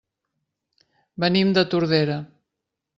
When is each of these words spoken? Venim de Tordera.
Venim 1.25 1.55
de 1.59 1.67
Tordera. 1.77 2.21